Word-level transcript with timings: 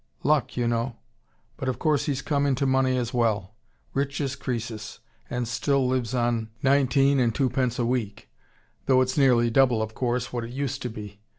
Luck, 0.23 0.57
you 0.57 0.67
know 0.67 0.95
but 1.57 1.69
of 1.69 1.77
course 1.77 2.07
he's 2.07 2.23
come 2.23 2.47
into 2.47 2.65
money 2.65 2.97
as 2.97 3.13
well. 3.13 3.53
Rich 3.93 4.19
as 4.19 4.35
Croesus, 4.35 4.97
and 5.29 5.47
still 5.47 5.87
lives 5.87 6.15
on 6.15 6.49
nineteen 6.63 7.19
and 7.19 7.35
two 7.35 7.51
pence 7.51 7.77
a 7.77 7.85
week. 7.85 8.27
Though 8.87 9.01
it's 9.01 9.15
nearly 9.15 9.51
double, 9.51 9.79
of 9.79 9.93
course, 9.93 10.33
what 10.33 10.43
it 10.43 10.49
used 10.49 10.81
to 10.81 10.89
be. 10.89 11.21